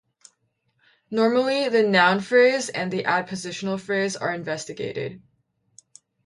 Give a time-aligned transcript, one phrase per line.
[1.11, 5.21] Normally, the noun phrase and the adpositional phrase are investigated.